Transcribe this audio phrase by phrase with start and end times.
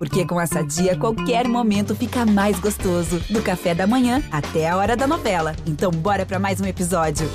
[0.00, 3.20] Porque com essa dia, qualquer momento fica mais gostoso.
[3.28, 5.54] Do café da manhã até a hora da novela.
[5.66, 7.28] Então, bora para mais um episódio.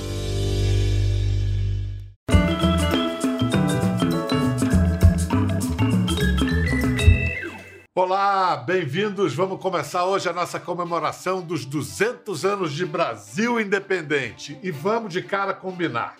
[7.94, 9.36] Olá, bem-vindos.
[9.36, 14.58] Vamos começar hoje a nossa comemoração dos 200 anos de Brasil independente.
[14.64, 16.16] E vamos de cara combinar.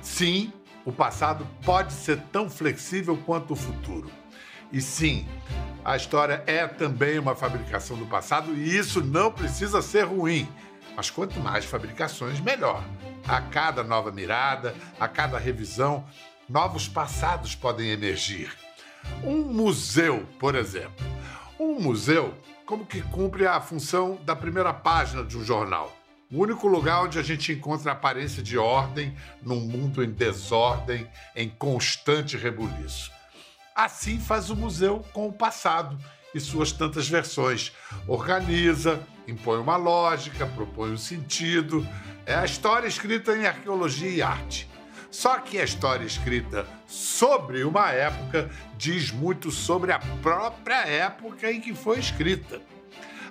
[0.00, 0.50] Sim,
[0.86, 4.17] o passado pode ser tão flexível quanto o futuro.
[4.70, 5.26] E sim,
[5.84, 10.46] a história é também uma fabricação do passado e isso não precisa ser ruim.
[10.94, 12.84] Mas quanto mais fabricações, melhor.
[13.26, 16.04] A cada nova mirada, a cada revisão,
[16.48, 18.52] novos passados podem emergir.
[19.24, 21.06] Um museu, por exemplo.
[21.58, 22.34] Um museu,
[22.66, 25.96] como que cumpre a função da primeira página de um jornal.
[26.30, 31.08] O único lugar onde a gente encontra a aparência de ordem num mundo em desordem,
[31.34, 33.17] em constante rebuliço.
[33.78, 35.96] Assim faz o museu com o passado
[36.34, 37.70] e suas tantas versões.
[38.08, 41.86] Organiza, impõe uma lógica, propõe um sentido.
[42.26, 44.68] É a história escrita em arqueologia e arte.
[45.12, 51.60] Só que a história escrita sobre uma época diz muito sobre a própria época em
[51.60, 52.60] que foi escrita.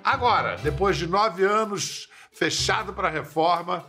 [0.02, 3.86] Agora, depois de nove anos fechado para a reforma,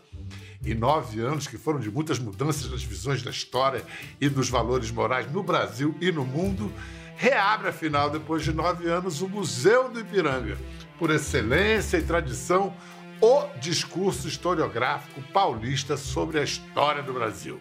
[0.74, 3.84] nove anos que foram de muitas mudanças nas visões da história
[4.20, 6.72] e dos valores morais no Brasil e no mundo,
[7.16, 10.58] reabre, afinal, depois de nove anos, o Museu do Ipiranga,
[10.98, 12.74] por excelência e tradição,
[13.20, 17.60] o discurso historiográfico paulista sobre a história do Brasil.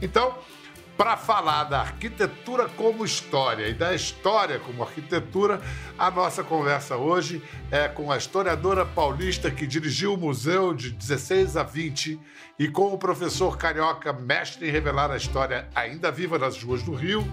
[0.00, 0.34] Então,
[0.96, 5.60] para falar da arquitetura como história e da história como arquitetura,
[5.98, 11.56] a nossa conversa hoje é com a historiadora paulista que dirigiu o museu de 16
[11.56, 12.18] a 20
[12.58, 16.94] e com o professor carioca mestre em revelar a história ainda viva nas ruas do
[16.94, 17.26] Rio,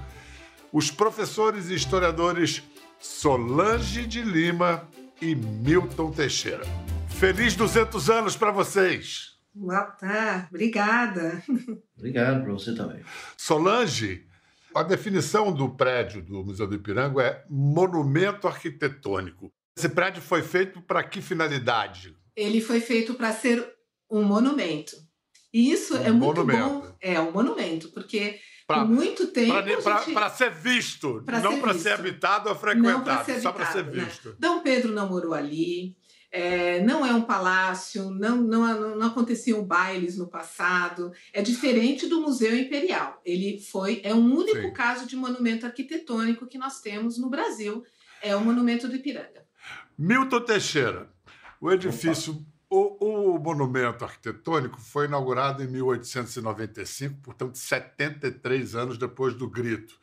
[0.72, 2.64] os professores e historiadores
[3.00, 4.88] Solange de Lima
[5.22, 6.64] e Milton Teixeira.
[7.08, 9.33] Feliz 200 anos para vocês!
[9.56, 11.44] Boa tarde, obrigada.
[11.96, 13.04] Obrigado para você também.
[13.38, 14.26] Solange,
[14.74, 19.52] a definição do prédio do Museu do Ipiranga é monumento arquitetônico.
[19.78, 22.16] Esse prédio foi feito para que finalidade?
[22.36, 23.64] Ele foi feito para ser
[24.10, 24.96] um monumento.
[25.54, 26.88] E isso um é muito monumento.
[26.88, 26.96] bom.
[27.00, 29.54] É um monumento, porque pra, por muito tempo.
[29.84, 30.38] Para gente...
[30.38, 34.30] ser visto, não para ser habitado ou frequentado, ser só para ser visto.
[34.30, 34.36] Né?
[34.40, 35.96] Dom Pedro não morou ali.
[36.36, 41.12] É, não é um palácio, não, não, não aconteciam bailes no passado.
[41.32, 43.22] É diferente do Museu Imperial.
[43.24, 44.74] Ele foi é um único Sim.
[44.74, 47.86] caso de monumento arquitetônico que nós temos no Brasil.
[48.20, 49.46] É o Monumento do Ipiranga.
[49.96, 51.08] Milton Teixeira,
[51.62, 59.48] o edifício, o, o monumento arquitetônico foi inaugurado em 1895, portanto 73 anos depois do
[59.48, 60.00] Grito.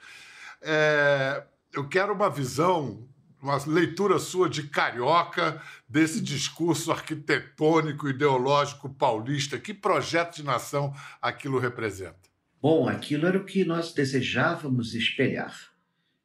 [0.62, 1.42] É,
[1.72, 3.08] eu quero uma visão
[3.42, 9.58] uma leitura sua de carioca desse discurso arquitetônico, ideológico paulista.
[9.58, 12.30] Que projeto de nação aquilo representa?
[12.60, 15.70] Bom, aquilo era o que nós desejávamos espelhar.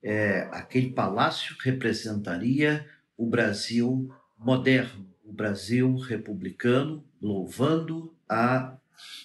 [0.04, 2.86] É, aquele palácio representaria
[3.18, 8.78] o Brasil moderno, o Brasil republicano, louvando a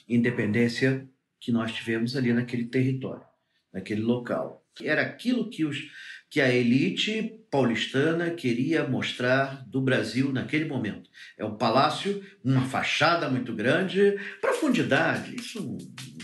[0.08, 1.08] independência
[1.38, 3.24] que nós tivemos ali naquele território,
[3.72, 4.64] naquele local.
[4.80, 5.90] Era aquilo que os
[6.30, 11.10] que a elite paulistana queria mostrar do Brasil naquele momento.
[11.36, 15.76] É um palácio, uma fachada muito grande, profundidade, isso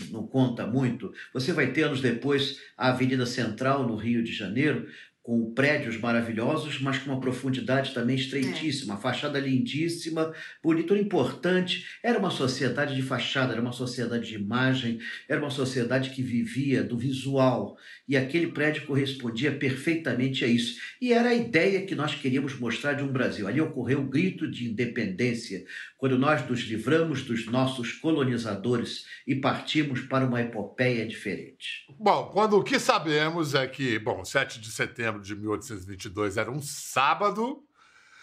[0.09, 1.11] não conta muito.
[1.33, 4.87] Você vai ter anos depois a Avenida Central no Rio de Janeiro,
[5.27, 8.97] com prédios maravilhosos, mas com uma profundidade também estreitíssima, é.
[8.97, 11.85] fachada lindíssima, bonito, importante.
[12.01, 16.81] Era uma sociedade de fachada, era uma sociedade de imagem, era uma sociedade que vivia
[16.81, 17.77] do visual.
[18.07, 20.79] E aquele prédio correspondia perfeitamente a isso.
[21.01, 23.47] E era a ideia que nós queríamos mostrar de um Brasil.
[23.47, 25.65] Ali ocorreu o grito de independência,
[25.97, 31.85] quando nós nos livramos dos nossos colonizadores e partimos para uma epopeia diferente.
[31.99, 36.61] Bom, quando o que sabemos é que, bom, 7 de setembro de 1822 era um
[36.61, 37.63] sábado.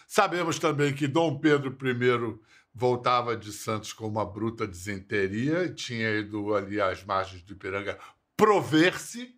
[0.09, 2.39] Sabemos também que Dom Pedro I
[2.75, 7.99] voltava de Santos com uma bruta disenteria, tinha ido ali às margens do Ipiranga
[8.37, 9.35] prover-se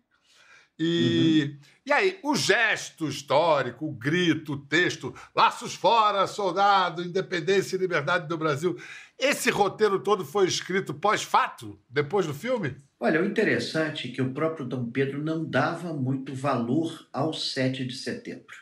[0.79, 1.69] e, uhum.
[1.87, 8.27] e aí, o gesto histórico, o grito, o texto, laços fora, soldado, independência e liberdade
[8.27, 8.77] do Brasil.
[9.17, 12.75] Esse roteiro todo foi escrito pós-fato, depois do filme?
[12.99, 17.85] Olha, o interessante é que o próprio Dom Pedro não dava muito valor ao 7
[17.85, 18.55] de setembro.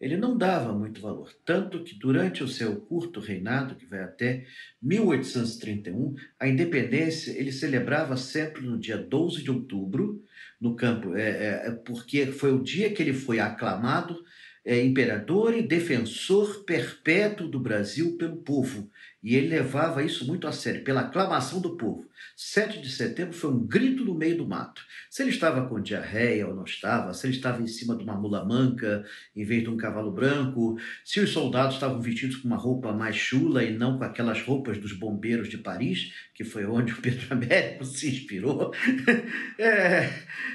[0.00, 1.32] ele não dava muito valor.
[1.44, 4.46] Tanto que durante o seu curto reinado, que vai até
[4.80, 10.22] 1831, a independência ele celebrava sempre no dia 12 de outubro,
[10.60, 14.24] no campo, é, é, é, porque foi o dia que ele foi aclamado
[14.64, 18.90] é, imperador e defensor perpétuo do Brasil pelo povo.
[19.22, 22.06] E ele levava isso muito a sério, pela aclamação do povo.
[22.40, 24.80] 7 de setembro foi um grito no meio do mato.
[25.10, 28.14] Se ele estava com diarreia ou não estava, se ele estava em cima de uma
[28.14, 29.04] mula manca
[29.34, 33.16] em vez de um cavalo branco, se os soldados estavam vestidos com uma roupa mais
[33.16, 37.26] chula e não com aquelas roupas dos bombeiros de Paris, que foi onde o Pedro
[37.28, 38.72] Américo se inspirou,
[39.58, 40.08] é,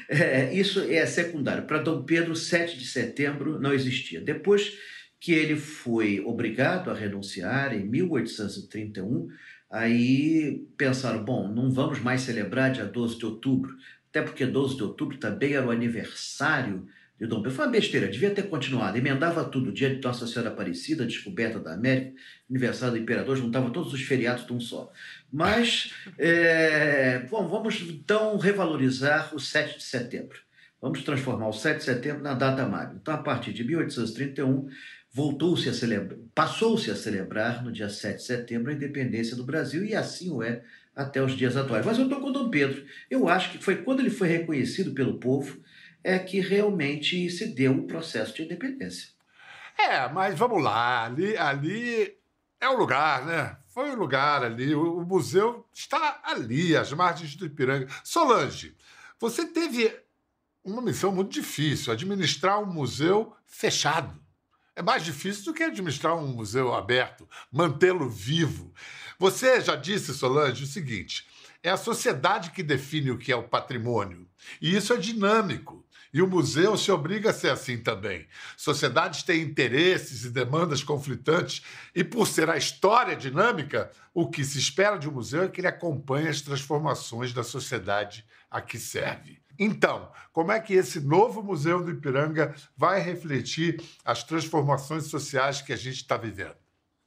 [0.08, 1.66] é, isso é secundário.
[1.66, 4.22] Para Dom Pedro, 7 de setembro não existia.
[4.22, 4.72] Depois
[5.20, 9.28] que ele foi obrigado a renunciar em 1831.
[9.74, 13.76] Aí pensaram: bom, não vamos mais celebrar dia 12 de outubro,
[14.08, 16.88] até porque 12 de outubro também era o aniversário
[17.20, 17.56] de Dom Pedro.
[17.56, 18.96] Foi uma besteira, devia ter continuado.
[18.96, 22.14] Emendava tudo: dia de Nossa Senhora Aparecida, descoberta da América,
[22.48, 24.92] aniversário do Imperador, juntava todos os feriados de um só.
[25.32, 30.38] Mas, é, bom, vamos então revalorizar o 7 de setembro.
[30.80, 33.00] Vamos transformar o 7 de setembro na data magna.
[33.02, 34.68] Então, a partir de 1831,
[35.14, 39.86] voltou-se a celebrar, passou-se a celebrar no dia 7 de setembro a independência do Brasil
[39.86, 40.64] e assim o é
[40.96, 41.86] até os dias atuais.
[41.86, 42.84] Mas eu estou com Dom Pedro.
[43.10, 45.62] Eu acho que foi quando ele foi reconhecido pelo povo
[46.04, 49.10] é que realmente se deu o processo de independência.
[49.78, 52.16] É, mas vamos lá, ali, ali
[52.60, 53.58] é o lugar, né?
[53.70, 57.88] Foi o lugar ali, o, o museu está ali, às margens do Ipiranga.
[58.04, 58.76] Solange,
[59.20, 59.96] você teve
[60.64, 64.23] uma missão muito difícil, administrar um museu fechado.
[64.76, 68.74] É mais difícil do que administrar um museu aberto, mantê-lo vivo.
[69.20, 71.28] Você já disse, Solange, o seguinte:
[71.62, 74.28] é a sociedade que define o que é o patrimônio.
[74.60, 75.86] E isso é dinâmico.
[76.12, 78.28] E o museu se obriga a ser assim também.
[78.56, 81.64] Sociedades têm interesses e demandas conflitantes,
[81.96, 85.62] e por ser a história dinâmica, o que se espera de um museu é que
[85.62, 89.43] ele acompanhe as transformações da sociedade a que serve.
[89.64, 95.72] Então, como é que esse novo Museu do Ipiranga vai refletir as transformações sociais que
[95.72, 96.58] a gente está vivendo?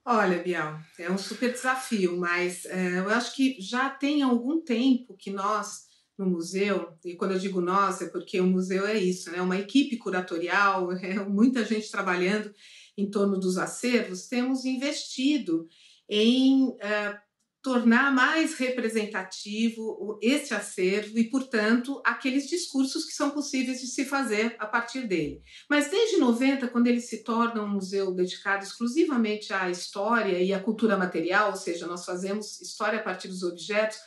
[0.03, 5.15] Olha, Bial, é um super desafio, mas é, eu acho que já tem algum tempo
[5.19, 5.83] que nós,
[6.17, 9.43] no museu, e quando eu digo nós, é porque o museu é isso, né?
[9.43, 12.55] Uma equipe curatorial, é muita gente trabalhando
[12.97, 15.69] em torno dos acervos, temos investido
[16.09, 17.21] em é,
[17.67, 24.55] tornar mais representativo esse acervo e, portanto, aqueles discursos que são possíveis de se fazer
[24.61, 25.43] a partir dele.
[25.69, 30.61] Mas desde 90, quando ele se torna um museu dedicado exclusivamente à história e à
[30.61, 33.99] cultura material, ou seja, nós fazemos história a partir dos objetos,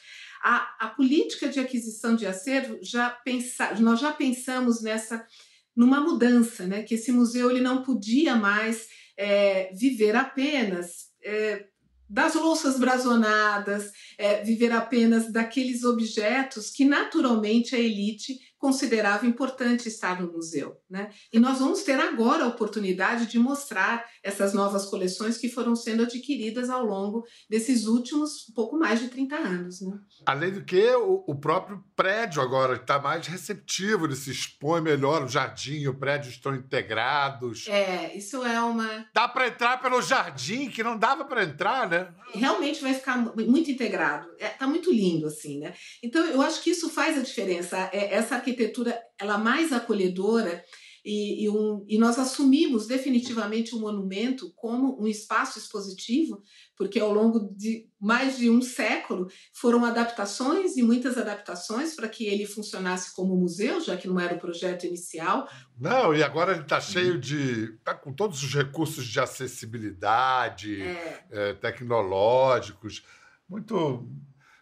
[0.41, 5.27] a, a política de aquisição de acervo já pensa, nós já pensamos nessa
[5.75, 6.83] numa mudança, né?
[6.83, 11.65] Que esse museu ele não podia mais é, viver apenas é,
[12.09, 20.21] das louças brasonadas, é, viver apenas daqueles objetos que naturalmente a elite considerava importante estar
[20.21, 20.77] no museu.
[20.89, 21.11] Né?
[21.31, 26.04] E nós vamos ter agora a oportunidade de mostrar essas novas coleções que foram sendo
[26.04, 29.81] adquiridas ao longo desses últimos pouco mais de 30 anos.
[29.81, 29.98] Né?
[30.25, 35.24] Além do que, o, o próprio prédio agora está mais receptivo, ele se expõe melhor,
[35.24, 37.68] o jardim e o prédio estão integrados.
[37.68, 39.07] É, isso é uma.
[39.13, 42.13] Dá para entrar pelo jardim, que não dava para entrar, né?
[42.33, 44.30] Realmente vai ficar muito integrado.
[44.38, 45.74] Está é, muito lindo, assim, né?
[46.04, 47.89] Então, eu acho que isso faz a diferença.
[47.92, 50.63] É, essa arquitetura ela mais acolhedora
[51.03, 56.44] e, e, um, e, nós assumimos definitivamente o monumento como um espaço expositivo,
[56.75, 62.25] porque ao longo de mais de um século foram adaptações e muitas adaptações para que
[62.25, 65.49] ele funcionasse como museu, já que não era o projeto inicial.
[65.79, 67.73] Não, e agora ele está cheio de.
[67.75, 71.25] está com todos os recursos de acessibilidade, é.
[71.31, 73.03] É, tecnológicos,
[73.47, 74.07] muito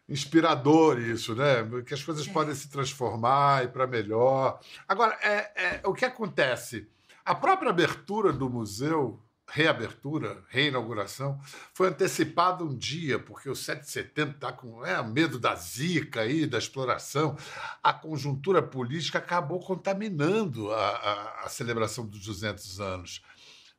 [0.08, 1.68] inspirador isso, né?
[1.86, 2.32] Que as coisas é.
[2.32, 4.60] podem se transformar e para melhor.
[4.88, 6.88] Agora, é, é, o que acontece?
[7.26, 11.40] A própria abertura do museu, reabertura, reinauguração,
[11.74, 16.22] foi antecipada um dia, porque o 7 de setembro está com é, medo da zica
[16.22, 17.38] aí, da exploração.
[17.84, 23.22] A conjuntura política acabou contaminando a, a, a celebração dos 200 anos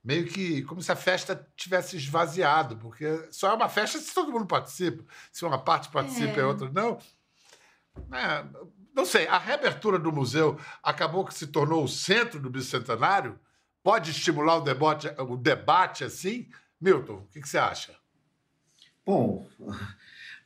[0.08, 4.32] meio que como se a festa tivesse esvaziado, porque só é uma festa se todo
[4.32, 5.04] mundo participa.
[5.30, 6.38] Se uma parte participa é.
[6.38, 6.98] e a outra não.
[8.10, 8.42] É,
[8.94, 13.38] não sei, a reabertura do museu acabou que se tornou o centro do bicentenário?
[13.82, 16.48] Pode estimular o debate, o debate assim?
[16.80, 17.94] Milton, o que, que você acha?
[19.04, 19.46] Bom,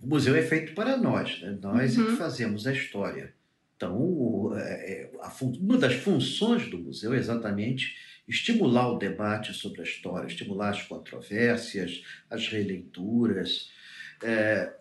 [0.00, 1.57] o museu é feito para nós, né?
[1.62, 2.02] nós uhum.
[2.02, 2.16] é que uhum.
[2.16, 3.33] fazemos a história.
[3.76, 5.12] Então, é, é,
[5.61, 10.83] uma das funções do museu é exatamente estimular o debate sobre a história, estimular as
[10.83, 13.71] controvérsias, as releituras,
[14.23, 14.73] é,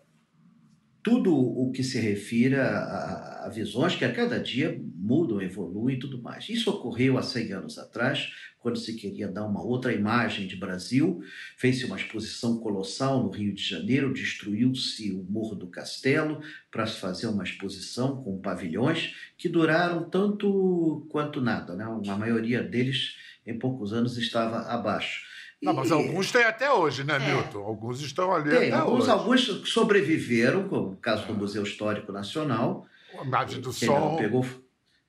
[1.02, 5.98] tudo o que se refira a, a, visões que a cada dia mudam, evoluem e
[5.98, 6.48] tudo mais.
[6.48, 11.20] Isso ocorreu há 100 anos atrás, quando se queria dar uma outra imagem de Brasil,
[11.56, 17.00] fez-se uma exposição colossal no Rio de Janeiro, destruiu-se o Morro do Castelo para se
[17.00, 21.84] fazer uma exposição com pavilhões que duraram tanto quanto nada, né?
[21.84, 25.32] a maioria deles em poucos anos estava abaixo.
[25.62, 27.34] Não, mas alguns têm até hoje, né, é.
[27.34, 27.60] Milton?
[27.60, 29.10] Alguns estão ali tem, até alguns, hoje.
[29.10, 32.84] Alguns sobreviveram, como o caso do Museu Histórico Nacional.
[33.16, 33.94] A imagem do som.
[33.94, 34.46] Ainda não, pegou,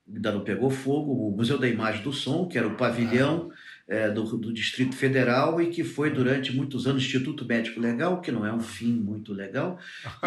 [0.08, 1.12] ainda não pegou fogo.
[1.12, 3.52] O Museu da Imagem do Som, que era o pavilhão
[3.88, 4.04] é.
[4.04, 8.32] É, do, do, Distrito Federal e que foi durante muitos anos Instituto Médico Legal, que
[8.32, 9.80] não é um fim muito legal.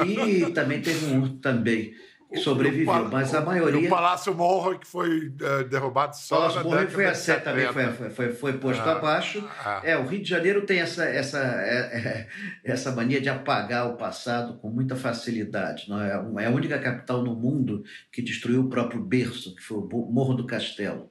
[0.04, 1.94] E também teve um também
[2.34, 3.86] sobreviveu, mas a maioria.
[3.86, 6.34] o Palácio Morro, que foi uh, derrubado só.
[6.34, 9.48] O Palácio Morro foi, a, também foi, foi, foi posto ah, abaixo.
[9.64, 9.80] Ah.
[9.84, 12.28] É, o Rio de Janeiro tem essa, essa, é, é,
[12.64, 15.88] essa mania de apagar o passado com muita facilidade.
[15.88, 16.44] Não é?
[16.44, 20.34] é a única capital no mundo que destruiu o próprio berço, que foi o Morro
[20.34, 21.10] do Castelo.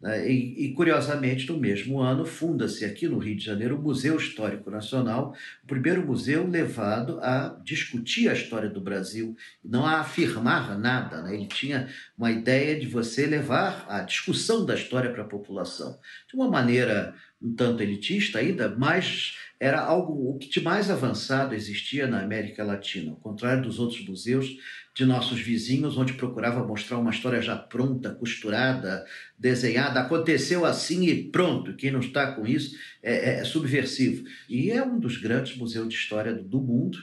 [0.00, 0.30] Né?
[0.30, 5.34] E, curiosamente, no mesmo ano, funda-se aqui no Rio de Janeiro o Museu Histórico Nacional,
[5.64, 11.22] o primeiro museu levado a discutir a história do Brasil, não a afirmar nada.
[11.22, 11.34] Né?
[11.34, 15.98] Ele tinha uma ideia de você levar a discussão da história para a população,
[16.28, 21.54] de uma maneira um tanto elitista ainda, mas era algo o que de mais avançado
[21.54, 24.56] existia na América Latina, ao contrário dos outros museus
[24.96, 29.04] de nossos vizinhos, onde procurava mostrar uma história já pronta, costurada,
[29.38, 30.00] desenhada.
[30.00, 31.76] Aconteceu assim e pronto.
[31.76, 34.26] Quem não está com isso é, é, é subversivo.
[34.48, 36.96] E é um dos grandes museus de história do mundo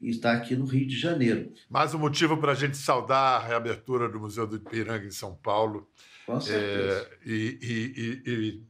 [0.00, 1.52] e está aqui no Rio de Janeiro.
[1.70, 5.36] Mais um motivo para a gente saudar a reabertura do Museu do Ipiranga em São
[5.36, 5.88] Paulo.
[6.26, 7.08] Com certeza.
[7.24, 8.62] É, e, e, e,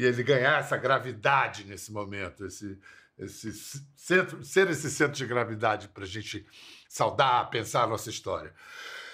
[0.00, 2.76] e, ele ganhar essa gravidade nesse momento, esse,
[3.18, 3.52] esse
[3.96, 6.46] centro, ser esse centro de gravidade para a gente
[6.88, 8.54] saudar, pensar a nossa história.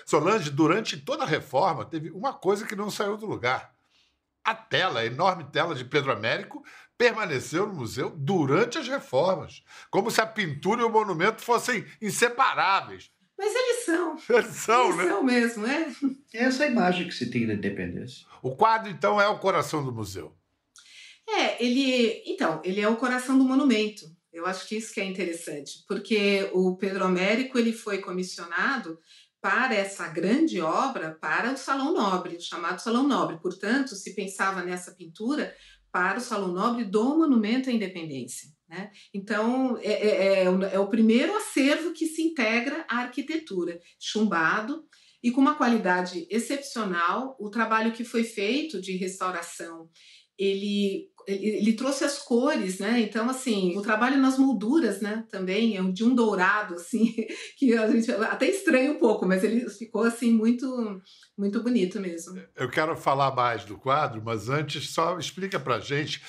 [0.04, 3.74] Solange, durante toda a reforma, teve uma coisa que não saiu do lugar.
[4.44, 6.64] A tela, a enorme tela de Pedro Américo,
[6.98, 13.10] permaneceu no museu durante as reformas, como se a pintura e o monumento fossem inseparáveis.
[13.38, 14.16] Mas eles são.
[14.28, 15.08] Eles são, eles né?
[15.08, 15.92] são mesmo, é.
[16.34, 18.26] É essa imagem que se tem da independência.
[18.40, 20.36] O quadro, então, é o coração do museu.
[21.32, 22.22] É, ele.
[22.26, 24.04] Então, ele é o coração do monumento.
[24.32, 28.98] Eu acho que isso que é interessante, porque o Pedro Américo ele foi comissionado
[29.40, 33.38] para essa grande obra para o Salão Nobre, chamado Salão Nobre.
[33.40, 35.54] Portanto, se pensava nessa pintura
[35.90, 38.48] para o Salão Nobre do Monumento à Independência.
[38.68, 38.90] Né?
[39.12, 44.84] Então, é, é, é, é o primeiro acervo que se integra à arquitetura, chumbado
[45.22, 47.36] e com uma qualidade excepcional.
[47.38, 49.90] O trabalho que foi feito de restauração
[50.38, 53.00] ele, ele, ele, trouxe as cores, né?
[53.00, 55.24] Então, assim, o trabalho nas molduras, né?
[55.30, 57.14] Também é de um dourado, assim,
[57.56, 60.66] que a gente até estranha um pouco, mas ele ficou, assim, muito,
[61.36, 62.40] muito bonito mesmo.
[62.56, 66.22] Eu quero falar mais do quadro, mas antes só explica pra gente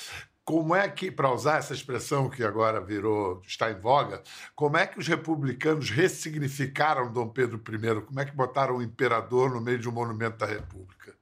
[0.46, 4.22] como é que, para usar essa expressão que agora virou, está em voga,
[4.56, 8.02] como é que os republicanos ressignificaram Dom Pedro I?
[8.02, 11.16] Como é que botaram o imperador no meio de um monumento da República?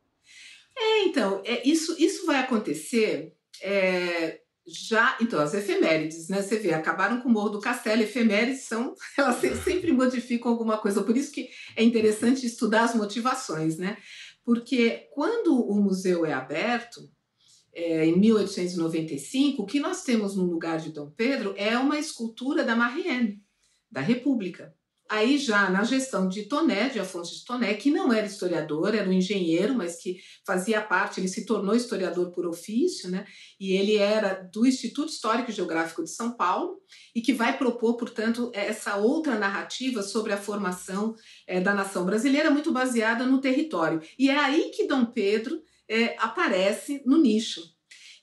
[0.75, 5.17] É, então, é, isso, isso vai acontecer é, já.
[5.21, 6.41] Então, as efemérides, né?
[6.41, 8.93] Você vê, acabaram com o Morro do Castelo, efemérides são.
[9.17, 13.97] Elas sempre modificam alguma coisa, por isso que é interessante estudar as motivações, né?
[14.43, 17.09] Porque quando o museu é aberto,
[17.73, 22.63] é, em 1895, o que nós temos no lugar de Dom Pedro é uma escultura
[22.63, 23.41] da Marianne,
[23.89, 24.75] da República.
[25.11, 29.09] Aí já na gestão de Toné, de Afonso de Toné, que não era historiador, era
[29.09, 33.25] um engenheiro, mas que fazia parte, ele se tornou historiador por ofício, né?
[33.59, 36.79] E ele era do Instituto Histórico e Geográfico de São Paulo
[37.13, 41.13] e que vai propor, portanto, essa outra narrativa sobre a formação
[41.45, 44.01] é, da nação brasileira, muito baseada no território.
[44.17, 47.61] E é aí que Dom Pedro é, aparece no nicho.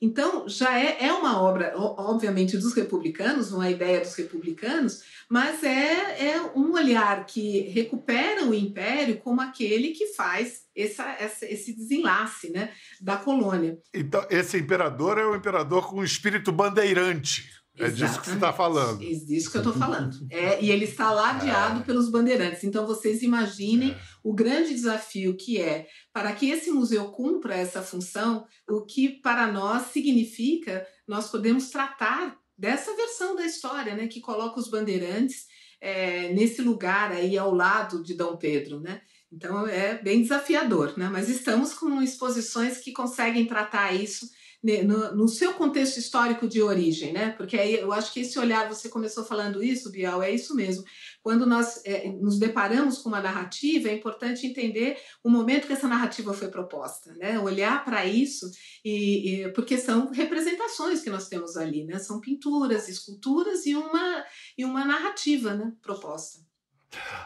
[0.00, 6.30] Então, já é, é uma obra, obviamente, dos republicanos, uma ideia dos republicanos, mas é,
[6.30, 12.50] é um olhar que recupera o império como aquele que faz essa, essa, esse desenlace
[12.50, 13.76] né, da colônia.
[13.92, 17.57] Então, esse imperador é o imperador com um espírito bandeirante.
[17.78, 19.02] É disso que você está falando.
[19.02, 20.26] É disso que eu estou falando.
[20.30, 21.82] É, e ele está ladeado é.
[21.82, 22.64] pelos bandeirantes.
[22.64, 23.98] Então, vocês imaginem é.
[24.22, 29.50] o grande desafio que é para que esse museu cumpra essa função, o que para
[29.50, 35.46] nós significa nós podemos tratar dessa versão da história, né, que coloca os bandeirantes
[35.80, 39.00] é, nesse lugar aí ao lado de Dom Pedro, né?
[39.30, 41.08] Então é bem desafiador, né?
[41.08, 44.28] Mas estamos com exposições que conseguem tratar isso
[44.62, 47.30] no, no, seu contexto histórico de origem, né?
[47.30, 50.84] Porque aí eu acho que esse olhar, você começou falando isso, Bial, é isso mesmo.
[51.22, 55.86] Quando nós é, nos deparamos com uma narrativa, é importante entender o momento que essa
[55.86, 57.38] narrativa foi proposta, né?
[57.38, 58.50] Olhar para isso,
[58.84, 61.98] e, e, porque são representações que nós temos ali, né?
[62.00, 64.24] São pinturas, esculturas e uma,
[64.56, 65.72] e uma narrativa né?
[65.80, 66.47] proposta.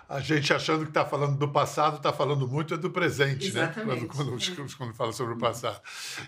[0.08, 3.62] A gente achando que está falando do passado, está falando muito é do presente, né?
[3.62, 4.02] Exatamente.
[4.02, 4.08] né?
[4.08, 5.80] Quando, quando, quando, fala sobre o passado.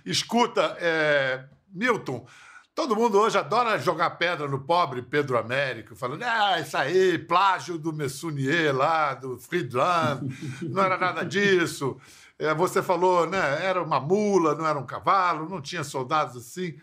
[0.06, 2.26] Escuta, é, Milton,
[2.74, 7.76] todo mundo hoje adora jogar pedra no pobre Pedro Américo, falando, ah, isso aí, plágio
[7.76, 10.22] do Messunier lá, do Friedland,
[10.62, 11.98] não era nada disso.
[12.38, 13.64] É, você falou, né?
[13.64, 16.78] Era uma mula, não era um cavalo, não tinha soldados assim.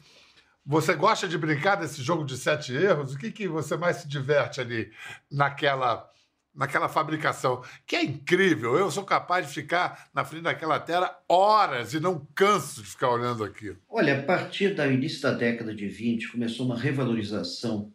[0.65, 3.13] Você gosta de brincar desse jogo de sete erros?
[3.13, 4.91] O que, que você mais se diverte ali
[5.29, 6.10] naquela
[6.53, 8.77] naquela fabricação, que é incrível.
[8.77, 13.09] Eu sou capaz de ficar na frente daquela tela horas e não canso de ficar
[13.09, 13.77] olhando aquilo.
[13.89, 17.91] Olha, a partir do início da década de 20, começou uma revalorização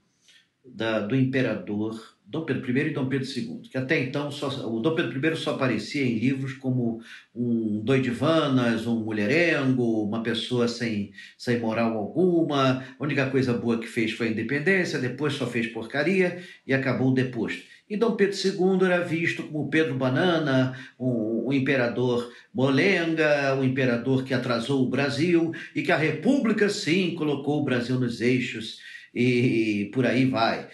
[0.64, 4.78] da, do imperador Dom Pedro I e Dom Pedro II, que até então só, o
[4.80, 7.00] Dom Pedro I só aparecia em livros como
[7.34, 13.86] um doidivanas, um mulherengo, uma pessoa sem, sem moral alguma, a única coisa boa que
[13.86, 17.62] fez foi a independência, depois só fez porcaria e acabou deposto.
[17.88, 24.24] E Dom Pedro II era visto como Pedro Banana, um, um imperador molenga, um imperador
[24.24, 28.78] que atrasou o Brasil e que a República, sim, colocou o Brasil nos eixos
[29.14, 30.68] e por aí vai.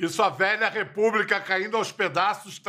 [0.00, 2.60] Isso a velha república caindo aos pedaços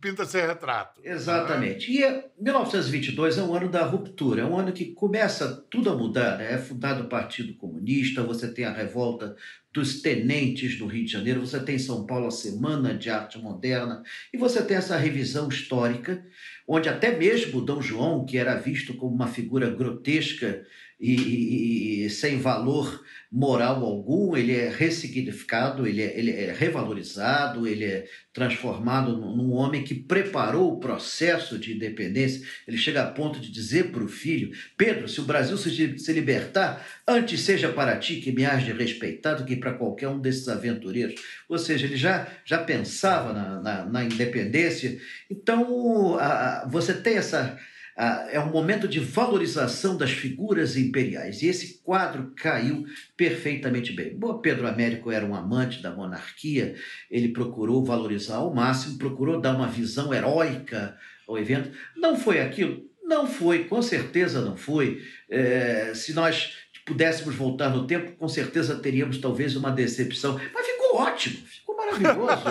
[0.00, 1.00] pinta esse retrato.
[1.02, 1.90] Exatamente.
[1.92, 6.38] E 1922 é um ano da ruptura, é um ano que começa tudo a mudar.
[6.38, 6.54] Né?
[6.54, 9.36] É fundado o Partido Comunista, você tem a revolta
[9.72, 13.40] dos tenentes do Rio de Janeiro, você tem em São Paulo a Semana de Arte
[13.40, 16.24] Moderna, e você tem essa revisão histórica,
[16.66, 20.64] onde até mesmo Dom João, que era visto como uma figura grotesca
[21.00, 23.03] e, e, e sem valor
[23.34, 29.82] moral algum, ele é ressignificado, ele é, ele é revalorizado, ele é transformado num homem
[29.82, 32.46] que preparou o processo de independência.
[32.66, 36.86] Ele chega a ponto de dizer para o filho: Pedro, se o Brasil se, libertar,
[37.08, 40.46] antes seja para ti que me has de respeitar do que para qualquer um desses
[40.46, 41.20] aventureiros.
[41.48, 44.96] Ou seja, ele já, já pensava na, na, na independência.
[45.28, 47.58] Então, a, você tem essa
[47.96, 51.42] ah, é um momento de valorização das figuras imperiais.
[51.42, 52.84] E esse quadro caiu
[53.16, 54.16] perfeitamente bem.
[54.16, 56.74] Bom, Pedro Américo era um amante da monarquia,
[57.10, 60.96] ele procurou valorizar ao máximo, procurou dar uma visão heróica
[61.28, 61.70] ao evento.
[61.96, 62.82] Não foi aquilo?
[63.02, 65.02] Não foi, com certeza não foi.
[65.30, 70.40] É, se nós pudéssemos voltar no tempo, com certeza teríamos talvez uma decepção.
[70.52, 72.44] Mas ficou ótimo, ficou maravilhoso.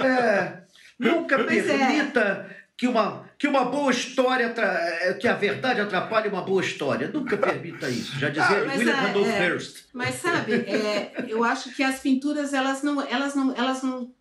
[0.00, 0.62] É,
[0.98, 1.78] nunca pois é.
[1.78, 2.20] permita.
[2.56, 7.08] É que uma, que uma boa história, eh, que a verdade atrapalhe uma boa história.
[7.08, 8.18] Nunca permita isso.
[8.18, 9.76] Já dizia ah, William é, Randolph é, Hearst.
[9.94, 14.14] Mas sabe, é, eu acho que as pinturas, elas não, elas não, elas não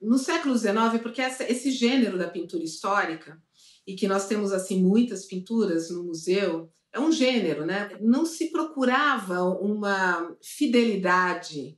[0.00, 3.42] no século XIX, porque essa, esse gênero da pintura histórica,
[3.84, 7.90] e que nós temos assim muitas pinturas no museu, é um gênero, né?
[8.00, 11.74] Não se procurava uma fidelidade é,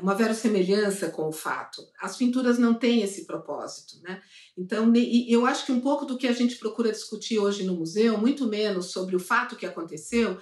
[0.00, 1.82] uma verossemelhança com o fato.
[2.00, 4.22] As pinturas não têm esse propósito, né?
[4.56, 4.92] Então,
[5.28, 8.46] eu acho que um pouco do que a gente procura discutir hoje no museu, muito
[8.46, 10.38] menos sobre o fato que aconteceu,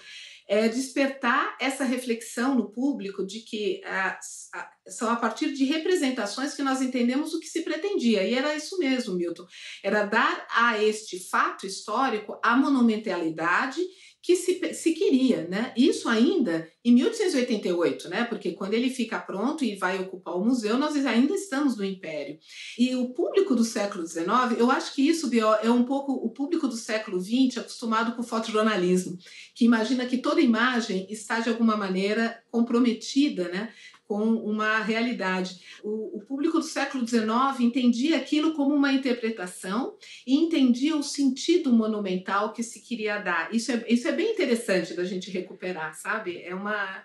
[0.50, 4.18] é despertar essa reflexão no público de que a,
[4.52, 8.24] a, são a partir de representações que nós entendemos o que se pretendia.
[8.24, 9.46] E era isso mesmo, Milton.
[9.80, 13.80] Era dar a este fato histórico a monumentalidade
[14.22, 15.72] que se, se queria, né?
[15.76, 18.24] Isso ainda em 1888, né?
[18.24, 22.38] Porque quando ele fica pronto e vai ocupar o museu, nós ainda estamos no Império.
[22.78, 25.30] E o público do século XIX, eu acho que isso
[25.62, 29.16] é um pouco o público do século XX acostumado com o fotojornalismo,
[29.54, 33.72] que imagina que toda imagem está de alguma maneira comprometida, né?
[34.10, 35.60] Com uma realidade.
[35.84, 39.96] O, o, público do século XIX entendia aquilo como uma interpretação
[40.26, 43.54] e entendia o sentido monumental que se queria dar.
[43.54, 46.42] Isso é, isso é bem interessante da gente recuperar, sabe?
[46.42, 47.04] É uma.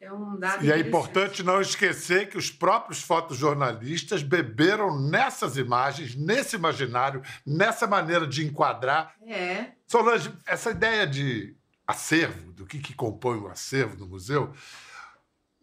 [0.00, 6.14] É um dado e é importante não esquecer que os próprios fotojornalistas beberam nessas imagens,
[6.14, 9.16] nesse imaginário, nessa maneira de enquadrar.
[9.26, 9.72] É.
[9.84, 14.52] Solange, essa ideia de acervo, do que, que compõe o acervo do museu,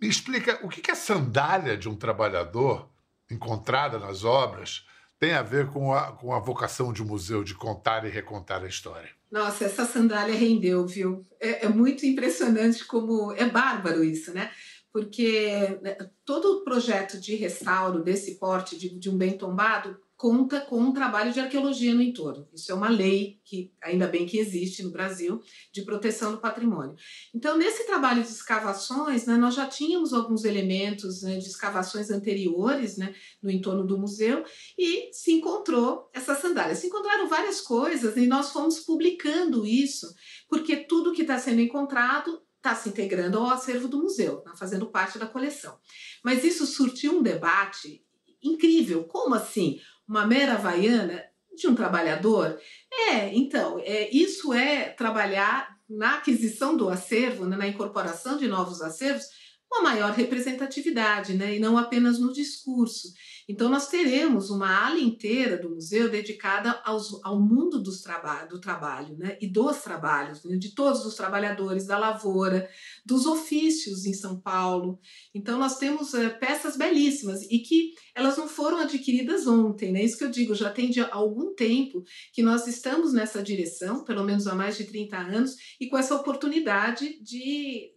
[0.04, 2.90] me explica o que, a sandália de um trabalhador
[3.32, 4.86] encontrada nas obras
[5.18, 8.62] tem a ver com a, com a vocação de um museu de contar e recontar
[8.62, 9.10] a história.
[9.32, 11.26] Nossa, essa sandália rendeu, viu?
[11.40, 13.32] É, é muito impressionante como.
[13.32, 14.52] É bárbaro isso, né?
[14.92, 20.80] Porque né, todo projeto de restauro desse porte de, de um bem tombado conta com
[20.80, 22.48] um trabalho de arqueologia no entorno.
[22.54, 26.96] Isso é uma lei que ainda bem que existe no Brasil de proteção do patrimônio.
[27.34, 32.98] Então, nesse trabalho de escavações, né, nós já tínhamos alguns elementos né, de escavações anteriores
[32.98, 34.46] né, no entorno do museu
[34.78, 36.76] e se encontrou essa sandália.
[36.76, 40.08] Se encontraram várias coisas e nós fomos publicando isso,
[40.48, 44.90] porque tudo que está sendo encontrado está se integrando ao acervo do museu, tá fazendo
[44.90, 45.78] parte da coleção.
[46.24, 48.02] Mas isso surtiu um debate
[48.44, 49.04] incrível.
[49.06, 49.80] Como assim?
[50.08, 51.24] Uma mera havaiana
[51.56, 52.60] de um trabalhador?
[52.92, 58.82] É, então, é, isso é trabalhar na aquisição do acervo, né, na incorporação de novos
[58.82, 59.26] acervos,
[59.74, 63.10] uma maior representatividade, né, e não apenas no discurso.
[63.48, 68.60] Então, nós teremos uma ala inteira do museu dedicada aos, ao mundo dos traba do
[68.60, 69.38] trabalho né?
[69.42, 70.56] e dos trabalhos, né?
[70.56, 72.70] de todos os trabalhadores da lavoura,
[73.06, 74.98] dos ofícios em São Paulo.
[75.36, 80.04] Então, nós temos é, peças belíssimas e que elas não foram adquiridas ontem, né?
[80.04, 84.24] Isso que eu digo, já tem de algum tempo que nós estamos nessa direção, pelo
[84.24, 87.92] menos há mais de 30 anos, e com essa oportunidade de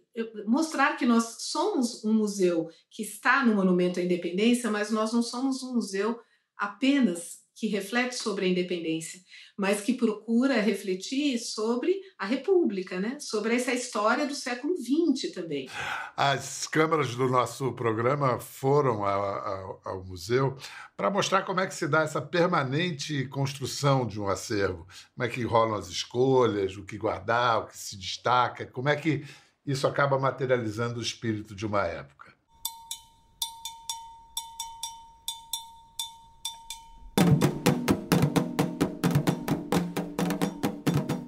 [0.45, 5.21] mostrar que nós somos um museu que está no Monumento à Independência, mas nós não
[5.21, 6.19] somos um museu
[6.57, 9.19] apenas que reflete sobre a independência,
[9.57, 13.17] mas que procura refletir sobre a República, né?
[13.19, 15.67] sobre essa história do século XX também.
[16.15, 20.55] As câmeras do nosso programa foram ao, museu
[20.95, 25.27] para mostrar como é que se dá essa permanente construção de um acervo, como é
[25.27, 29.25] que rolam as escolhas, o que guardar, o que se destaca, como é que
[29.67, 32.17] isso acaba materializando o espírito de uma época.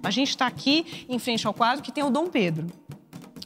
[0.01, 2.65] A gente está aqui em frente ao quadro que tem o Dom Pedro.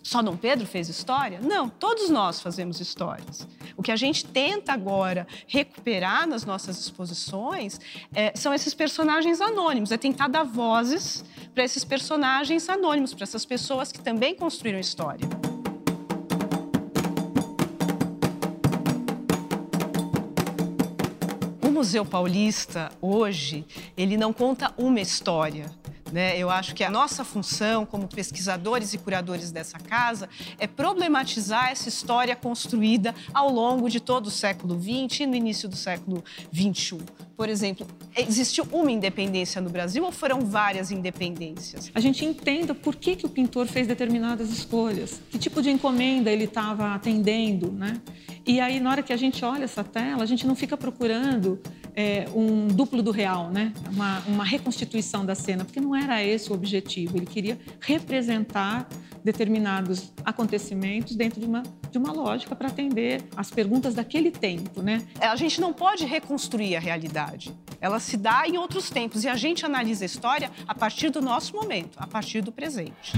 [0.03, 1.41] Só Dom Pedro fez história?
[1.41, 3.47] Não, todos nós fazemos histórias.
[3.75, 7.79] O que a gente tenta agora recuperar nas nossas exposições
[8.13, 13.45] é, são esses personagens anônimos, é tentar dar vozes para esses personagens anônimos, para essas
[13.45, 15.27] pessoas que também construíram história.
[21.61, 23.65] O Museu Paulista, hoje,
[23.97, 25.65] ele não conta uma história,
[26.13, 26.37] né?
[26.37, 31.89] Eu acho que a nossa função como pesquisadores e curadores dessa casa é problematizar essa
[31.89, 36.23] história construída ao longo de todo o século XX e no início do século
[36.53, 36.99] XXI.
[37.35, 41.91] Por exemplo, existiu uma independência no Brasil ou foram várias independências?
[41.95, 46.29] A gente entenda por que, que o pintor fez determinadas escolhas, que tipo de encomenda
[46.29, 47.99] ele estava atendendo, né?
[48.45, 51.61] E aí, na hora que a gente olha essa tela, a gente não fica procurando
[51.95, 53.71] é, um duplo do real, né?
[53.89, 57.17] Uma, uma reconstituição da cena, porque não era esse o objetivo.
[57.17, 58.87] Ele queria representar
[59.23, 65.01] determinados acontecimentos dentro de uma, de uma lógica para atender as perguntas daquele tempo, né?
[65.21, 67.53] É, a gente não pode reconstruir a realidade.
[67.79, 71.21] Ela se dá em outros tempos e a gente analisa a história a partir do
[71.21, 73.13] nosso momento, a partir do presente.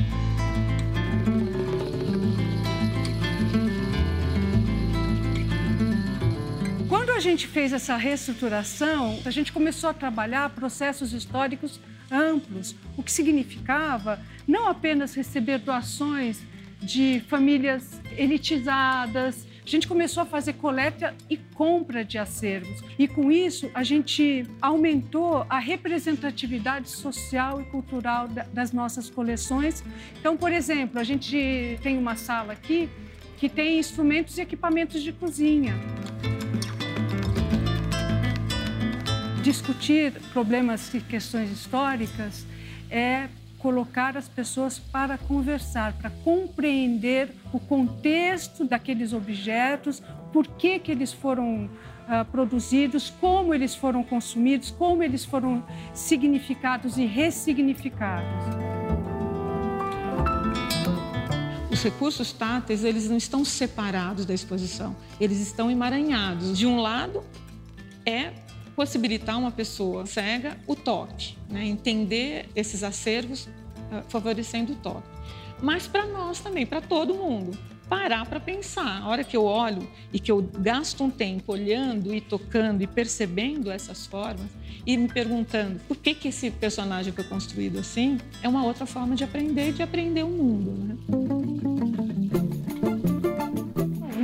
[7.15, 11.79] A gente fez essa reestruturação, a gente começou a trabalhar processos históricos
[12.11, 16.41] amplos, o que significava não apenas receber doações
[16.81, 22.83] de famílias elitizadas, a gente começou a fazer coleta e compra de acervos.
[22.99, 29.83] E com isso, a gente aumentou a representatividade social e cultural das nossas coleções.
[30.19, 32.89] Então, por exemplo, a gente tem uma sala aqui
[33.37, 35.73] que tem instrumentos e equipamentos de cozinha.
[39.45, 42.43] Discutir problemas e questões históricas
[42.89, 43.29] é
[43.59, 50.01] colocar as pessoas para conversar, para compreender o contexto daqueles objetos,
[50.33, 56.97] por que, que eles foram uh, produzidos, como eles foram consumidos, como eles foram significados
[56.97, 58.45] e ressignificados.
[61.71, 66.57] Os recursos táteis, eles não estão separados da exposição, eles estão emaranhados.
[66.57, 67.23] De um lado
[68.07, 68.44] é
[68.75, 71.65] possibilitar uma pessoa cega o toque, né?
[71.65, 75.07] entender esses acervos uh, favorecendo o toque.
[75.61, 77.57] Mas para nós também, para todo mundo,
[77.87, 79.01] parar para pensar.
[79.01, 82.87] A hora que eu olho e que eu gasto um tempo olhando e tocando e
[82.87, 84.47] percebendo essas formas
[84.85, 89.15] e me perguntando por que, que esse personagem foi construído assim, é uma outra forma
[89.15, 90.71] de aprender e de aprender o mundo.
[90.71, 91.54] Né?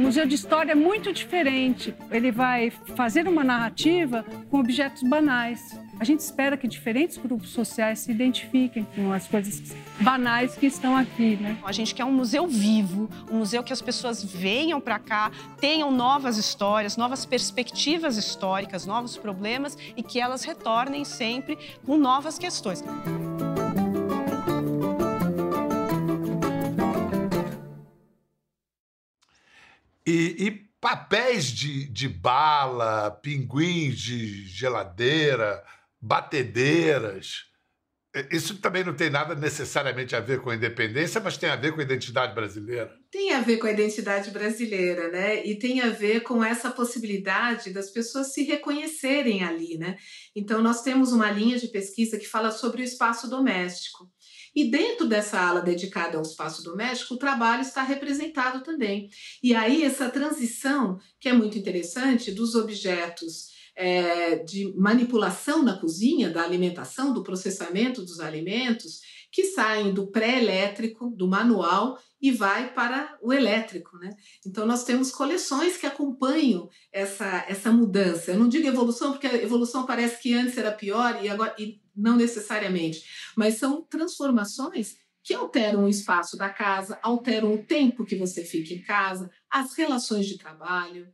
[0.01, 1.93] Museu de História é muito diferente.
[2.09, 5.79] Ele vai fazer uma narrativa com objetos banais.
[5.99, 10.97] A gente espera que diferentes grupos sociais se identifiquem com as coisas banais que estão
[10.97, 11.55] aqui, né?
[11.63, 15.91] A gente quer um museu vivo, um museu que as pessoas venham para cá, tenham
[15.91, 22.83] novas histórias, novas perspectivas históricas, novos problemas e que elas retornem sempre com novas questões.
[30.05, 35.63] E, e papéis de, de bala, pinguins de geladeira,
[36.01, 37.51] batedeiras.
[38.29, 41.71] Isso também não tem nada necessariamente a ver com a independência, mas tem a ver
[41.71, 42.91] com a identidade brasileira.
[43.09, 45.45] Tem a ver com a identidade brasileira, né?
[45.45, 49.95] E tem a ver com essa possibilidade das pessoas se reconhecerem ali, né?
[50.35, 54.11] Então, nós temos uma linha de pesquisa que fala sobre o espaço doméstico.
[54.55, 59.09] E dentro dessa ala dedicada ao espaço doméstico, o trabalho está representado também.
[59.41, 66.29] E aí, essa transição, que é muito interessante, dos objetos é, de manipulação na cozinha,
[66.29, 68.99] da alimentação, do processamento dos alimentos,
[69.31, 73.97] que saem do pré-elétrico, do manual, e vai para o elétrico.
[73.97, 74.11] Né?
[74.45, 78.31] Então, nós temos coleções que acompanham essa, essa mudança.
[78.31, 81.80] Eu não digo evolução, porque a evolução parece que antes era pior e agora e
[81.95, 83.03] não necessariamente,
[83.35, 88.73] mas são transformações que alteram o espaço da casa, alteram o tempo que você fica
[88.73, 91.07] em casa, as relações de trabalho,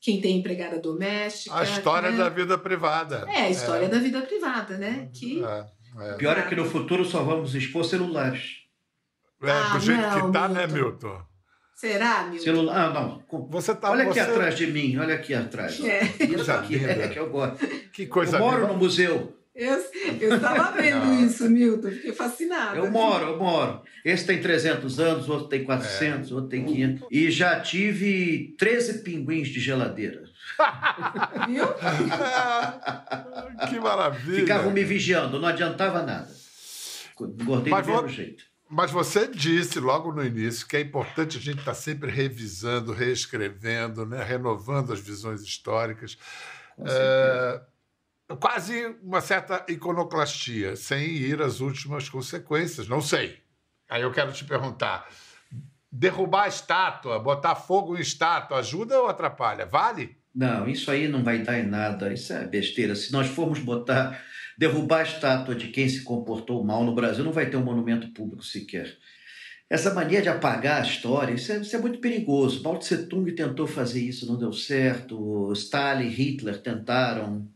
[0.00, 1.56] quem tem empregada doméstica.
[1.56, 2.16] A história né?
[2.18, 3.26] da vida privada.
[3.28, 3.88] É, a história é.
[3.88, 5.08] da vida privada, né?
[5.12, 5.42] Que...
[5.42, 5.66] É,
[5.98, 6.12] é.
[6.14, 8.66] Pior é que no futuro só vamos expor celulares.
[9.42, 11.08] É, ah, do jeito não, que tá, né, Milton.
[11.08, 11.26] né, Milton?
[11.74, 12.44] Será, Milton?
[12.44, 12.76] Celular...
[12.76, 13.48] Ah, não.
[13.50, 14.20] Você tá, olha você...
[14.20, 15.78] aqui atrás de mim, olha aqui atrás.
[15.84, 16.02] É.
[16.24, 17.66] Isso aqui é que eu gosto.
[17.92, 19.36] Que coisa Eu moro no museu.
[19.56, 19.82] Eu,
[20.20, 22.76] eu estava vendo isso, Milton, fiquei fascinada.
[22.76, 23.80] Eu moro, eu moro.
[24.04, 26.34] Esse tem 300 anos, outro tem 400, é.
[26.34, 27.08] outro tem 500.
[27.10, 30.24] E já tive 13 pinguins de geladeira.
[31.48, 31.66] Viu?
[33.68, 34.40] que maravilha.
[34.40, 36.28] Ficavam me vigiando, não adiantava nada.
[37.18, 38.44] Engordei do mesmo jeito.
[38.68, 42.92] Mas você disse logo no início que é importante a gente estar tá sempre revisando,
[42.92, 44.22] reescrevendo, né?
[44.22, 46.18] renovando as visões históricas.
[46.84, 47.60] É,
[48.34, 52.88] quase uma certa iconoclastia, sem ir às últimas consequências.
[52.88, 53.38] Não sei.
[53.88, 55.08] Aí eu quero te perguntar:
[55.90, 59.66] derrubar a estátua, botar fogo em estátua, ajuda ou atrapalha?
[59.66, 60.16] Vale?
[60.34, 62.12] Não, isso aí não vai dar em nada.
[62.12, 62.94] Isso é besteira.
[62.94, 64.20] Se nós formos botar,
[64.58, 68.08] derrubar a estátua de quem se comportou mal no Brasil, não vai ter um monumento
[68.08, 68.98] público sequer.
[69.68, 72.62] Essa mania de apagar a história, isso é, isso é muito perigoso.
[72.62, 75.50] Mao Tse Tung tentou fazer isso, não deu certo.
[75.52, 77.48] Stalin, Hitler tentaram,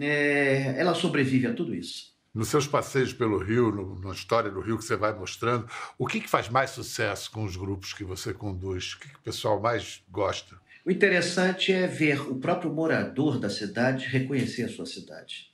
[0.00, 2.10] é, ela sobrevive a tudo isso.
[2.32, 6.06] Nos seus passeios pelo Rio, no, na história do Rio que você vai mostrando, o
[6.06, 8.92] que, que faz mais sucesso com os grupos que você conduz?
[8.92, 10.56] O que, que o pessoal mais gosta?
[10.84, 15.50] O interessante é ver o próprio morador da cidade reconhecer a sua cidade.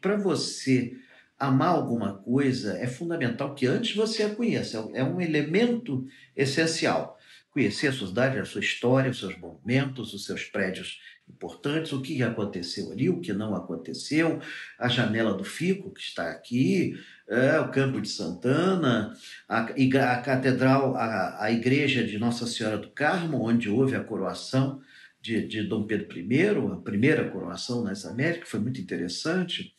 [0.00, 0.96] Para você
[1.38, 4.88] amar alguma coisa, é fundamental que antes você a conheça.
[4.94, 7.18] É um elemento essencial.
[7.50, 11.00] Conhecer a sua cidade, a sua história, os seus monumentos, os seus prédios
[11.34, 14.40] importantes, o que aconteceu ali, o que não aconteceu,
[14.78, 16.94] a janela do Fico, que está aqui,
[17.28, 19.12] é, o Campo de Santana,
[19.48, 24.80] a, a catedral, a, a igreja de Nossa Senhora do Carmo, onde houve a coroação
[25.20, 29.74] de, de Dom Pedro I, a primeira coroação nas Américas, foi muito interessante.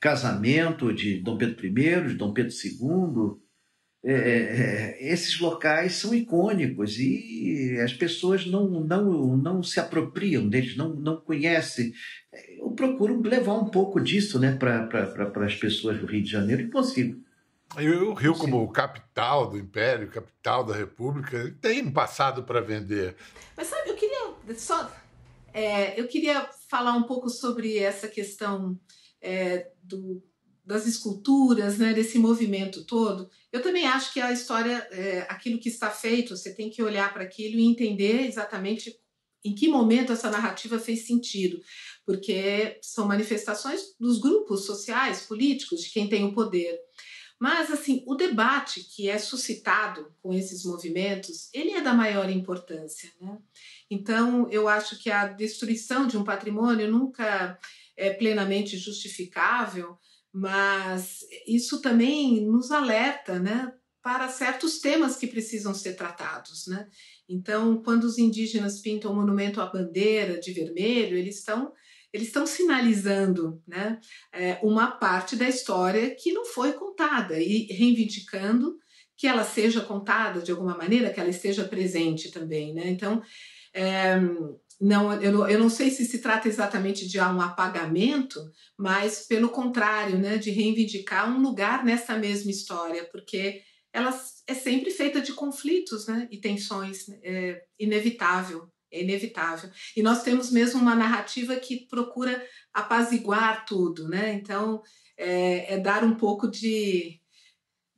[0.00, 3.45] Casamento de Dom Pedro I, de Dom Pedro II,
[4.08, 10.48] é, é, é, esses locais são icônicos e as pessoas não, não, não se apropriam
[10.48, 11.92] deles, não, não conhecem.
[12.56, 16.62] Eu procuro levar um pouco disso né, para pra, as pessoas do Rio de Janeiro
[16.62, 17.20] e consigo.
[17.80, 23.16] E o Rio, como capital do Império, capital da República, tem um passado para vender.
[23.56, 24.88] Mas sabe, eu queria só.
[25.52, 28.78] É, eu queria falar um pouco sobre essa questão
[29.20, 30.22] é, do
[30.66, 35.68] das esculturas, né, desse movimento todo, eu também acho que a história, é, aquilo que
[35.68, 38.98] está feito, você tem que olhar para aquilo e entender exatamente
[39.44, 41.60] em que momento essa narrativa fez sentido,
[42.04, 46.80] porque são manifestações dos grupos sociais, políticos, de quem tem o poder.
[47.38, 53.12] Mas, assim, o debate que é suscitado com esses movimentos, ele é da maior importância,
[53.20, 53.38] né?
[53.90, 57.58] Então, eu acho que a destruição de um patrimônio nunca
[57.96, 59.98] é plenamente justificável,
[60.38, 63.72] mas isso também nos alerta né,
[64.02, 66.66] para certos temas que precisam ser tratados.
[66.66, 66.86] Né?
[67.26, 71.72] Então, quando os indígenas pintam o monumento à bandeira de vermelho, eles estão
[72.12, 73.98] eles estão sinalizando né,
[74.32, 78.78] é, uma parte da história que não foi contada e reivindicando
[79.16, 82.72] que ela seja contada de alguma maneira, que ela esteja presente também.
[82.72, 82.88] Né?
[82.88, 83.20] Então,
[83.74, 84.18] é,
[84.80, 88.40] não, eu, eu não sei se se trata exatamente de um apagamento,
[88.76, 93.62] mas pelo contrário, né, de reivindicar um lugar nessa mesma história, porque
[93.92, 94.10] ela
[94.46, 99.70] é sempre feita de conflitos né, e tensões, é inevitável, é inevitável.
[99.96, 104.34] E nós temos mesmo uma narrativa que procura apaziguar tudo, né?
[104.34, 104.82] Então,
[105.16, 107.18] é, é dar um pouco de,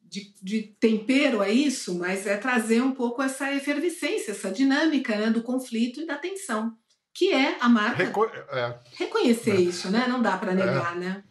[0.09, 5.31] de, de, tempero a isso, mas é trazer um pouco essa efervescência, essa dinâmica né,
[5.31, 6.75] do conflito e da tensão,
[7.13, 8.05] que é a marca.
[8.05, 8.79] Reco é.
[8.97, 9.61] Reconhecer é.
[9.61, 10.07] isso, né?
[10.09, 11.01] Não dá para negar, é.
[11.01, 11.25] né?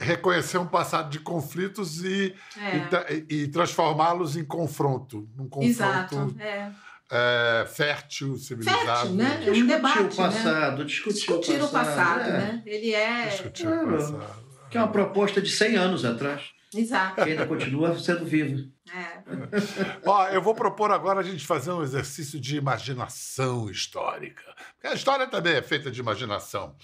[0.00, 3.24] reconhecer um passado de conflitos e, é.
[3.28, 6.70] e, e transformá-los em confronto, num confronto Exato, é.
[7.10, 8.86] É, fértil, civilizado.
[8.86, 9.44] Fértil, né?
[9.46, 10.84] É um debate, o passado, né?
[10.84, 12.62] discutir, discutir o passado, o passado né?
[12.64, 13.26] Ele é...
[13.26, 14.44] Discutir o passado.
[14.70, 16.42] Que é uma proposta de 100 anos atrás.
[16.74, 17.22] Exato.
[17.22, 18.70] Ainda continua sendo vivo.
[18.92, 19.22] É.
[20.04, 24.42] Ó, eu vou propor agora a gente fazer um exercício de imaginação histórica.
[24.74, 26.76] Porque a história também é feita de imaginação.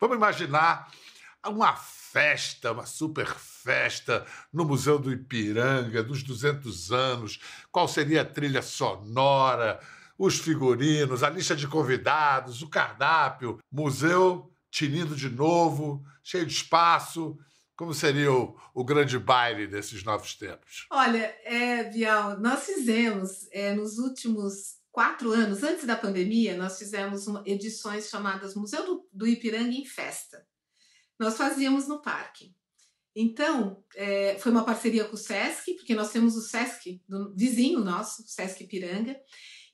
[0.00, 0.90] Vamos imaginar
[1.46, 7.38] uma festa, uma super festa no Museu do Ipiranga, dos 200 anos.
[7.70, 9.78] Qual seria a trilha sonora,
[10.18, 17.38] os figurinos, a lista de convidados, o cardápio, museu tinindo de novo, cheio de espaço.
[17.78, 20.86] Como seria o, o grande baile desses novos tempos?
[20.90, 27.26] Olha, é, Bial, nós fizemos é, nos últimos quatro anos, antes da pandemia, nós fizemos
[27.26, 30.46] uma, edições chamadas Museu do, do Ipiranga em Festa
[31.18, 32.54] nós fazíamos no parque.
[33.14, 37.80] Então, é, foi uma parceria com o SESC, porque nós temos o SESC, do vizinho
[37.80, 39.18] nosso, o SESC Piranga,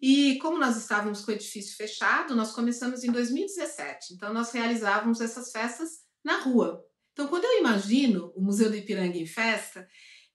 [0.00, 4.14] e como nós estávamos com o edifício fechado, nós começamos em 2017.
[4.14, 5.90] Então, nós realizávamos essas festas
[6.24, 6.82] na rua.
[7.14, 9.88] Então, quando eu imagino o Museu do Ipiranga em festa,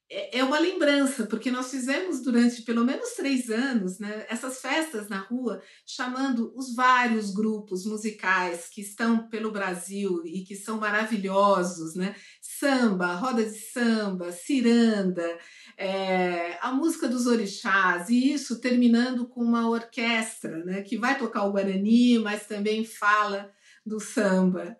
[0.10, 5.10] é, é uma lembrança, porque nós fizemos durante pelo menos três anos né, essas festas
[5.10, 11.96] na rua, chamando os vários grupos musicais que estão pelo Brasil e que são maravilhosos,
[11.96, 12.15] né?
[12.42, 15.38] Samba, roda de samba, ciranda,
[15.78, 21.44] é, a música dos orixás, e isso terminando com uma orquestra né, que vai tocar
[21.44, 23.52] o Guarani, mas também fala
[23.86, 24.78] do samba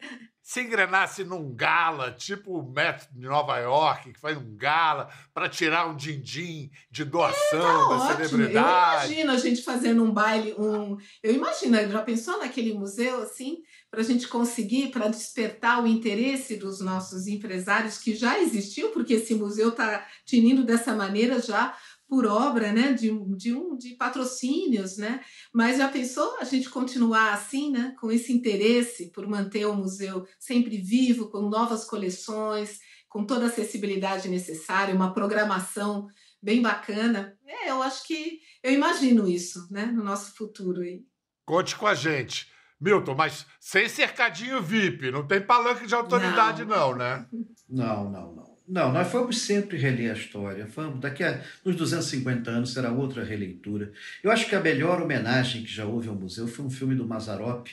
[0.50, 5.48] se engrenasse num gala, tipo o Metro de Nova York, que faz um gala para
[5.48, 9.14] tirar um din-din de doação é, tá da celebridade.
[9.14, 10.98] Eu imagino a gente fazendo um baile, um.
[11.22, 13.60] Eu imagino, já pensou naquele museu assim,
[13.92, 19.14] para a gente conseguir, para despertar o interesse dos nossos empresários que já existiu, porque
[19.14, 21.78] esse museu está tinindo dessa maneira já
[22.10, 25.22] por obra né, de, de, um, de patrocínios, né?
[25.54, 30.26] Mas já pensou a gente continuar assim, né, com esse interesse por manter o museu
[30.39, 36.08] sempre vivo, com novas coleções, com toda a acessibilidade necessária, uma programação
[36.41, 37.38] bem bacana?
[37.45, 41.04] É, eu acho que eu imagino isso, né, no nosso futuro aí.
[41.45, 42.48] Conte com a gente.
[42.82, 47.28] Milton, mas sem cercadinho VIP, não tem palanque de autoridade não, não né?
[47.67, 48.49] Não, não, não.
[48.69, 50.67] Não, nós fomos sempre reler a história.
[50.67, 53.91] Vamos, daqui a uns 250 anos será outra releitura.
[54.23, 57.08] Eu acho que a melhor homenagem que já houve ao museu foi um filme do
[57.08, 57.67] Mazarop,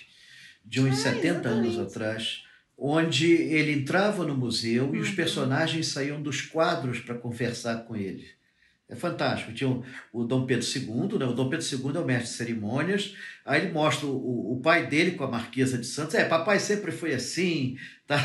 [0.64, 1.58] de uns é, 70 exatamente.
[1.58, 2.44] anos atrás,
[2.78, 4.96] onde ele entrava no museu uhum.
[4.96, 5.16] e os uhum.
[5.16, 8.28] personagens saíam dos quadros para conversar com ele.
[8.88, 9.52] É fantástico.
[9.52, 11.26] Tinha o, o, Dom Pedro II, né?
[11.26, 14.86] o Dom Pedro II é o mestre de cerimônias, aí ele mostra o, o pai
[14.86, 16.14] dele com a Marquesa de Santos.
[16.14, 18.16] É, papai sempre foi assim, tá?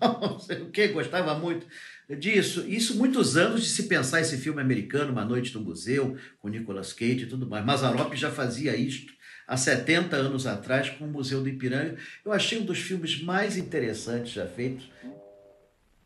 [0.00, 1.66] não sei o que, gostava muito
[2.14, 2.60] disso.
[2.68, 6.92] Isso muitos anos de se pensar esse filme americano, Uma Noite no Museu, com Nicolas
[6.92, 7.64] Cage e tudo mais.
[7.64, 9.12] Mazarop já fazia isto
[9.46, 11.96] há 70 anos atrás com o Museu do Ipiranga.
[12.24, 14.90] Eu achei um dos filmes mais interessantes já feitos.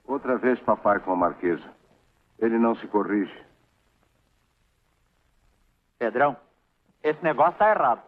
[0.05, 1.69] Outra vez papai com a Marquesa.
[2.39, 3.33] Ele não se corrige.
[5.99, 6.37] Pedrão,
[7.03, 8.03] esse negócio tá errado.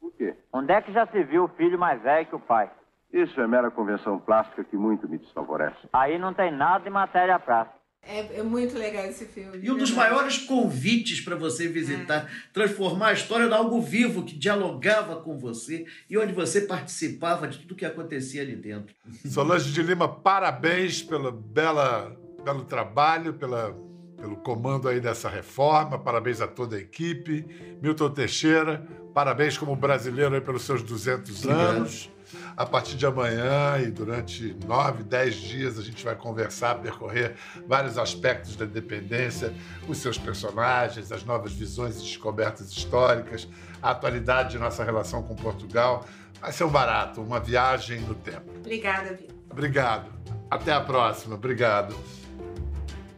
[0.00, 0.34] Por quê?
[0.52, 2.70] Onde é que já se viu o filho mais velho que o pai?
[3.12, 5.76] Isso é mera convenção plástica que muito me desfavorece.
[5.92, 7.80] Aí não tem nada de matéria prática.
[8.02, 9.58] É, é, muito legal esse filme.
[9.62, 12.28] E um dos maiores convites para você visitar, é.
[12.52, 17.58] transformar a história em algo vivo que dialogava com você e onde você participava de
[17.58, 18.94] tudo que acontecia ali dentro.
[19.26, 23.76] Solange de Lima, parabéns pelo bela, belo trabalho, pela,
[24.16, 27.44] pelo comando aí dessa reforma, parabéns a toda a equipe.
[27.82, 31.76] Milton Teixeira, parabéns como brasileiro aí pelos seus 200 Obrigado.
[31.76, 32.10] anos.
[32.56, 37.34] A partir de amanhã e durante nove, dez dias a gente vai conversar, percorrer
[37.66, 39.52] vários aspectos da independência,
[39.88, 43.48] os seus personagens, as novas visões e descobertas históricas,
[43.82, 46.06] a atualidade de nossa relação com Portugal.
[46.40, 48.50] Vai ser um barato, uma viagem no tempo.
[48.58, 49.36] Obrigada, Vitor.
[49.50, 50.10] Obrigado.
[50.50, 51.34] Até a próxima.
[51.34, 51.94] Obrigado.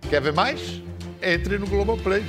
[0.09, 0.83] Quer ver mais?
[1.23, 2.23] Entre no Globoplay.